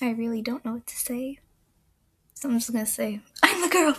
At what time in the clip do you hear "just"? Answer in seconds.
2.58-2.72